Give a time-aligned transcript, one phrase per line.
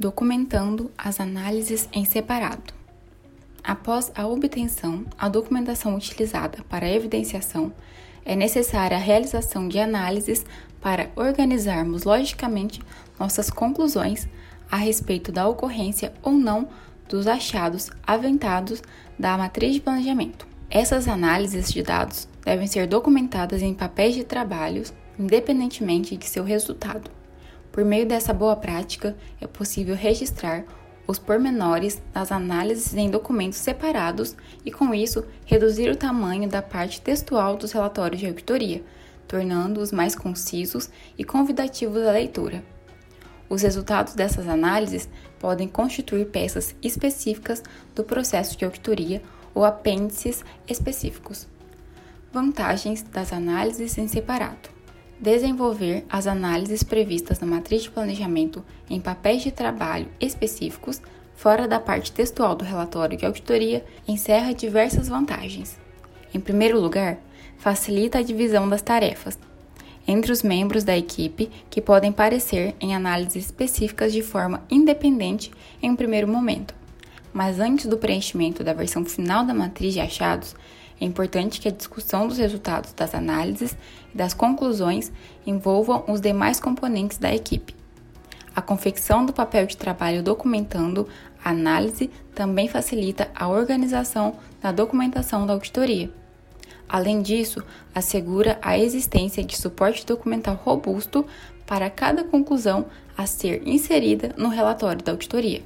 [0.00, 2.72] Documentando as análises em separado.
[3.62, 7.70] Após a obtenção, a documentação utilizada para a evidenciação,
[8.24, 10.46] é necessária a realização de análises
[10.80, 12.80] para organizarmos logicamente
[13.18, 14.26] nossas conclusões
[14.70, 16.66] a respeito da ocorrência ou não
[17.06, 18.82] dos achados aventados
[19.18, 20.46] da matriz de planejamento.
[20.70, 27.19] Essas análises de dados devem ser documentadas em papéis de trabalhos, independentemente de seu resultado.
[27.72, 30.64] Por meio dessa boa prática, é possível registrar
[31.06, 37.00] os pormenores das análises em documentos separados e, com isso, reduzir o tamanho da parte
[37.00, 38.82] textual dos relatórios de auditoria,
[39.26, 42.62] tornando-os mais concisos e convidativos à leitura.
[43.48, 45.08] Os resultados dessas análises
[45.40, 47.62] podem constituir peças específicas
[47.94, 49.20] do processo de auditoria
[49.52, 51.48] ou apêndices específicos.
[52.32, 54.68] Vantagens das análises em separado:
[55.20, 61.00] desenvolver as análises previstas na matriz de planejamento em papéis de trabalho específicos,
[61.34, 65.78] fora da parte textual do relatório de auditoria, encerra diversas vantagens.
[66.32, 67.18] Em primeiro lugar,
[67.58, 69.38] facilita a divisão das tarefas,
[70.08, 75.50] entre os membros da equipe que podem parecer em análises específicas de forma independente
[75.82, 76.74] em um primeiro momento.
[77.32, 80.56] Mas antes do preenchimento da versão final da matriz de achados,
[81.00, 83.76] é importante que a discussão dos resultados das análises
[84.12, 85.10] e das conclusões
[85.46, 87.74] envolvam os demais componentes da equipe.
[88.54, 91.08] A confecção do papel de trabalho documentando
[91.42, 96.10] a análise também facilita a organização da documentação da auditoria.
[96.86, 97.62] Além disso,
[97.94, 101.24] assegura a existência de suporte documental robusto
[101.64, 105.62] para cada conclusão a ser inserida no relatório da auditoria.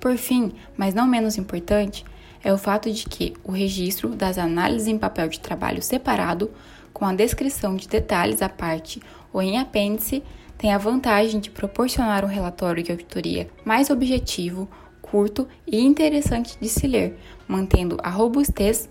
[0.00, 2.04] Por fim, mas não menos importante,
[2.42, 6.50] é o fato de que o registro das análises em papel de trabalho separado,
[6.92, 9.00] com a descrição de detalhes à parte
[9.32, 10.22] ou em apêndice,
[10.56, 14.68] tem a vantagem de proporcionar um relatório de auditoria mais objetivo,
[15.00, 18.88] curto e interessante de se ler, mantendo a robustez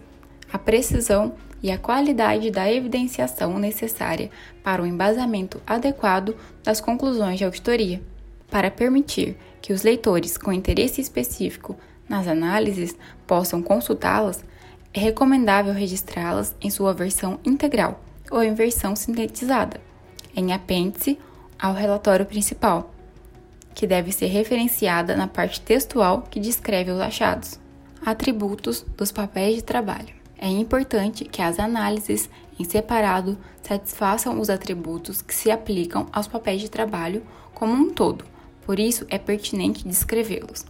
[0.52, 4.32] a precisão e a qualidade da evidenciação necessária
[4.64, 8.02] para o embasamento adequado das conclusões de auditoria.
[8.50, 11.78] Para permitir que os leitores com interesse específico
[12.10, 12.98] nas análises
[13.28, 14.44] possam consultá-las,
[14.94, 19.80] é recomendável registrá-las em sua versão integral ou em versão sintetizada,
[20.36, 21.20] em apêndice
[21.60, 22.92] ao relatório principal,
[23.76, 27.60] que deve ser referenciada na parte textual que descreve os achados.
[28.04, 30.14] Atributos dos papéis de trabalho.
[30.38, 36.62] É importante que as análises em separado satisfaçam os atributos que se aplicam aos papéis
[36.62, 37.22] de trabalho
[37.54, 38.26] como um todo,
[38.66, 40.66] por isso é pertinente descrevê-los.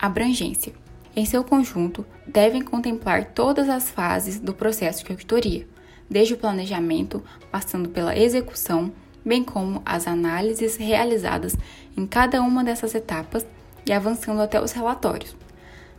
[0.00, 0.72] Abrangência.
[1.16, 5.66] Em seu conjunto, devem contemplar todas as fases do processo de auditoria,
[6.08, 7.20] desde o planejamento,
[7.50, 8.92] passando pela execução,
[9.24, 11.56] bem como as análises realizadas
[11.96, 13.44] em cada uma dessas etapas
[13.84, 15.34] e avançando até os relatórios.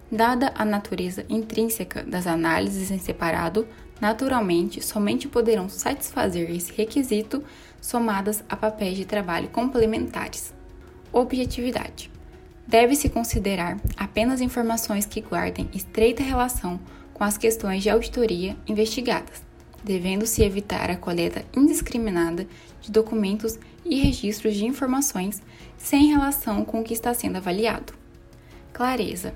[0.10, 3.68] Dada a natureza intrínseca das análises em separado,
[4.00, 7.44] naturalmente somente poderão satisfazer esse requisito
[7.82, 10.54] somadas a papéis de trabalho complementares.
[11.12, 12.10] Objetividade.
[12.70, 16.80] Deve-se considerar apenas informações que guardem estreita relação
[17.16, 19.42] com as questões de auditoria investigadas,
[19.84, 22.48] devendo-se evitar a coleta indiscriminada
[22.80, 25.42] de documentos e registros de informações
[25.80, 27.92] sem relação com o que está sendo avaliado.
[28.72, 29.34] Clareza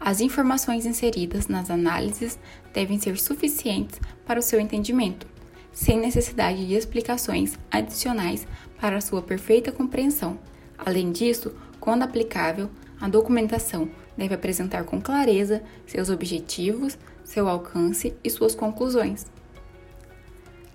[0.00, 2.38] as informações inseridas nas análises
[2.72, 5.26] devem ser suficientes para o seu entendimento,
[5.70, 8.46] sem necessidade de explicações adicionais
[8.80, 10.38] para sua perfeita compreensão.
[10.78, 11.54] Além disso,
[11.84, 19.26] quando aplicável, a documentação deve apresentar com clareza seus objetivos, seu alcance e suas conclusões.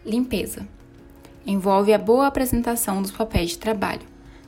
[0.05, 0.67] Limpeza
[1.47, 4.03] envolve a boa apresentação dos papéis de trabalho.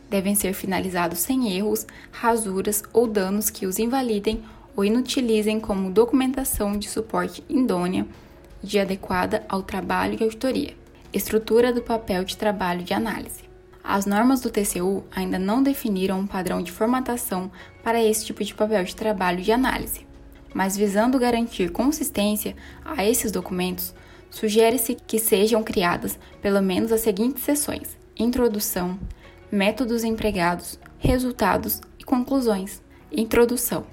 [0.07, 4.43] Devem ser finalizados sem erros, rasuras ou danos que os invalidem
[4.75, 8.05] ou inutilizem como documentação de suporte idônea
[8.61, 10.75] de adequada ao trabalho de auditoria.
[11.11, 13.50] Estrutura do papel de trabalho de análise.
[13.83, 17.51] As normas do TCU ainda não definiram um padrão de formatação
[17.83, 20.05] para esse tipo de papel de trabalho de análise,
[20.53, 23.93] mas visando garantir consistência a esses documentos,
[24.29, 28.99] sugere-se que sejam criadas pelo menos as seguintes seções: introdução,
[29.51, 32.81] métodos empregados, resultados e conclusões.
[33.11, 33.85] Introdução.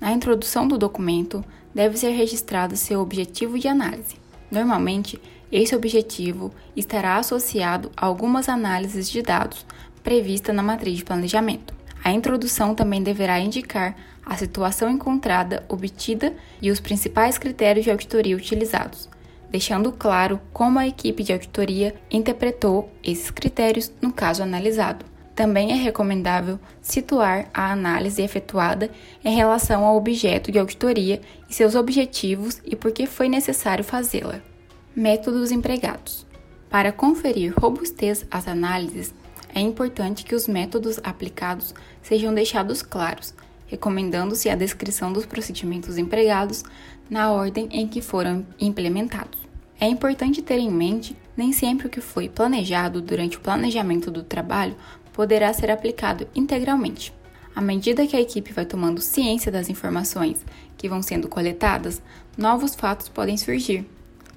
[0.00, 1.44] Na introdução do documento,
[1.74, 4.16] deve ser registrado seu objetivo de análise.
[4.50, 5.20] Normalmente,
[5.50, 9.66] esse objetivo estará associado a algumas análises de dados
[10.02, 11.74] prevista na matriz de planejamento.
[12.02, 18.36] A introdução também deverá indicar a situação encontrada, obtida e os principais critérios de auditoria
[18.36, 19.08] utilizados,
[19.50, 25.04] deixando claro como a equipe de auditoria interpretou esses critérios no caso analisado.
[25.34, 28.90] Também é recomendável situar a análise efetuada
[29.24, 34.49] em relação ao objeto de auditoria e seus objetivos e por que foi necessário fazê-la.
[34.96, 36.26] Métodos empregados.
[36.68, 39.14] Para conferir robustez às análises,
[39.54, 41.72] é importante que os métodos aplicados
[42.02, 43.32] sejam deixados claros,
[43.68, 46.64] recomendando-se a descrição dos procedimentos empregados
[47.08, 49.38] na ordem em que foram implementados.
[49.80, 54.24] É importante ter em mente nem sempre o que foi planejado durante o planejamento do
[54.24, 54.74] trabalho
[55.12, 57.14] poderá ser aplicado integralmente.
[57.54, 60.44] À medida que a equipe vai tomando ciência das informações
[60.76, 62.02] que vão sendo coletadas,
[62.36, 63.86] novos fatos podem surgir,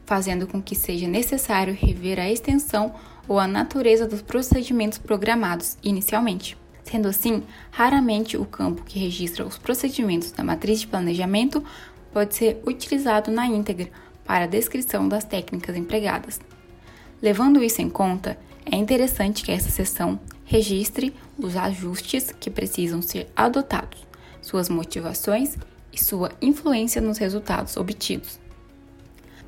[0.05, 2.94] fazendo com que seja necessário rever a extensão
[3.27, 6.57] ou a natureza dos procedimentos programados inicialmente.
[6.83, 11.63] Sendo assim, raramente o campo que registra os procedimentos da matriz de planejamento
[12.11, 13.89] pode ser utilizado na íntegra
[14.25, 16.39] para a descrição das técnicas empregadas.
[17.21, 23.29] Levando isso em conta, é interessante que essa seção registre os ajustes que precisam ser
[23.35, 24.05] adotados,
[24.41, 25.57] suas motivações
[25.91, 28.43] e sua influência nos resultados obtidos.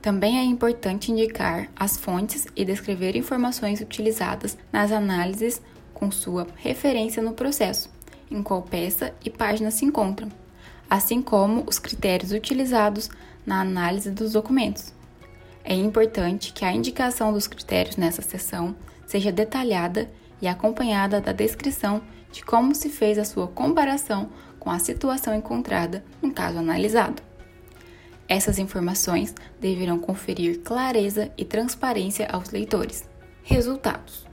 [0.05, 5.59] Também é importante indicar as fontes e descrever informações utilizadas nas análises
[5.95, 7.89] com sua referência no processo,
[8.29, 10.29] em qual peça e página se encontram,
[10.87, 13.09] assim como os critérios utilizados
[13.43, 14.93] na análise dos documentos.
[15.63, 18.75] É importante que a indicação dos critérios nessa seção
[19.07, 20.07] seja detalhada
[20.39, 24.29] e acompanhada da descrição de como se fez a sua comparação
[24.59, 27.23] com a situação encontrada no caso analisado.
[28.27, 33.07] Essas informações deverão conferir clareza e transparência aos leitores.
[33.43, 34.25] Resultados: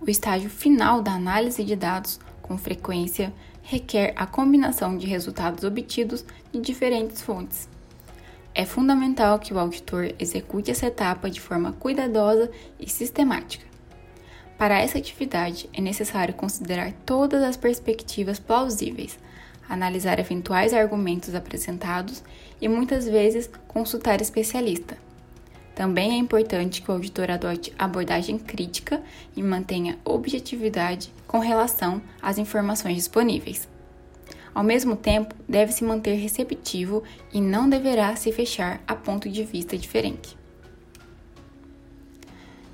[0.00, 6.24] O estágio final da análise de dados, com frequência, requer a combinação de resultados obtidos
[6.52, 7.68] de diferentes fontes.
[8.54, 12.50] É fundamental que o auditor execute essa etapa de forma cuidadosa
[12.80, 13.66] e sistemática.
[14.56, 19.18] Para essa atividade, é necessário considerar todas as perspectivas plausíveis,
[19.68, 22.22] analisar eventuais argumentos apresentados
[22.60, 24.96] e muitas vezes consultar especialista.
[25.74, 29.02] Também é importante que o auditor adote abordagem crítica
[29.36, 33.68] e mantenha objetividade com relação às informações disponíveis.
[34.54, 39.44] Ao mesmo tempo, deve se manter receptivo e não deverá se fechar a ponto de
[39.44, 40.34] vista diferente.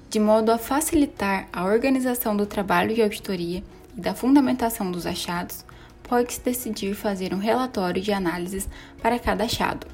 [0.09, 3.65] De modo a facilitar a organização do trabalho de auditoria
[3.97, 5.65] e da fundamentação dos achados,
[6.13, 8.69] pode-se decidir fazer um relatório de análises
[9.01, 9.87] para cada achado,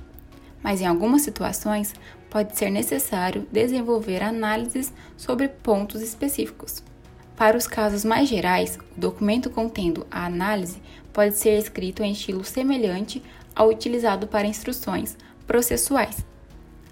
[0.60, 1.94] mas em algumas situações
[2.28, 6.82] pode ser necessário desenvolver análises sobre pontos específicos.
[7.36, 10.82] Para os casos mais gerais, o documento contendo a análise
[11.12, 13.22] pode ser escrito em estilo semelhante
[13.54, 15.16] ao utilizado para instruções
[15.46, 16.26] processuais.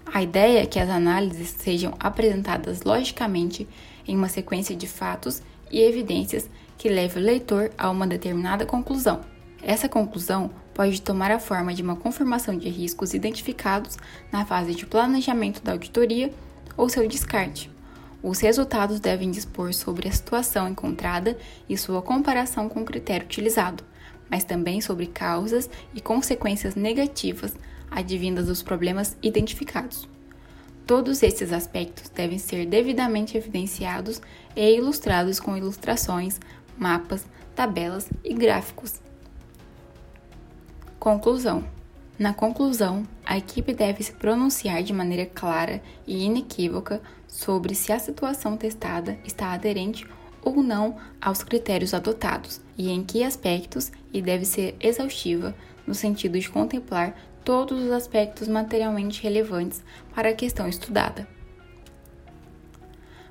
[0.05, 3.67] A ideia é que as análises sejam apresentadas logicamente
[4.07, 5.41] em uma sequência de fatos
[5.71, 9.21] e evidências que leve o leitor a uma determinada conclusão.
[9.61, 13.97] Essa conclusão pode tomar a forma de uma confirmação de riscos identificados
[14.31, 16.31] na fase de planejamento da auditoria
[16.77, 17.71] ou seu descarte.
[18.21, 21.37] Os resultados devem dispor sobre a situação encontrada
[21.67, 23.83] e sua comparação com o critério utilizado,
[24.29, 27.55] mas também sobre causas e consequências negativas
[27.89, 30.07] advindas dos problemas identificados.
[30.87, 34.21] Todos esses aspectos devem ser devidamente evidenciados
[34.55, 36.39] e ilustrados com ilustrações,
[36.77, 39.01] mapas, tabelas e gráficos.
[40.97, 41.65] Conclusão:
[42.17, 47.99] Na conclusão, a equipe deve se pronunciar de maneira clara e inequívoca sobre se a
[47.99, 50.07] situação testada está aderente
[50.41, 55.53] ou não aos critérios adotados e em que aspectos, e deve ser exaustiva
[55.85, 57.13] no sentido de contemplar
[57.47, 59.81] todos os aspectos materialmente relevantes
[60.13, 61.25] para a questão estudada.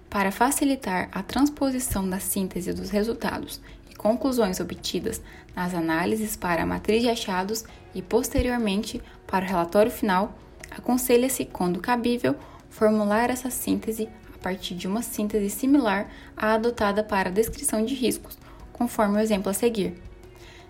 [0.08, 5.20] Para facilitar a transposição da síntese dos resultados e conclusões obtidas
[5.54, 10.34] nas análises para a matriz de achados e posteriormente para o relatório final,
[10.70, 12.34] aconselha-se, quando cabível,
[12.70, 17.94] formular essa síntese a partir de uma síntese similar à adotada para a descrição de
[17.94, 18.38] riscos,
[18.72, 19.92] conforme o exemplo a seguir.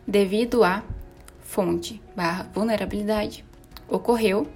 [0.04, 0.82] Devido a
[1.46, 3.44] fonte barra vulnerabilidade,
[3.88, 4.46] ocorreu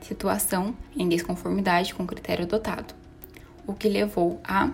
[0.00, 2.94] situação em desconformidade com o critério adotado,
[3.66, 4.70] o que levou à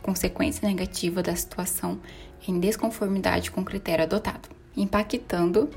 [0.00, 1.98] consequência negativa da situação
[2.46, 5.68] em desconformidade com o critério adotado, impactando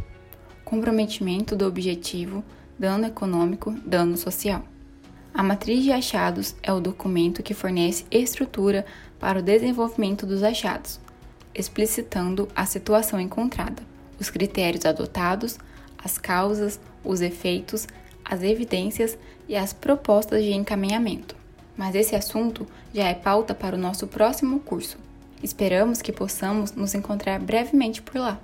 [0.63, 2.43] comprometimento do objetivo,
[2.77, 4.63] dano econômico, dano social.
[5.33, 8.85] A matriz de achados é o documento que fornece estrutura
[9.19, 10.99] para o desenvolvimento dos achados,
[11.55, 13.81] explicitando a situação encontrada,
[14.23, 15.59] os critérios adotados,
[15.97, 17.87] as causas, os efeitos,
[18.23, 21.35] as evidências e as propostas de encaminhamento.
[21.75, 24.97] Mas esse assunto já é pauta para o nosso próximo curso.
[25.41, 28.39] Esperamos que possamos nos encontrar brevemente por lá.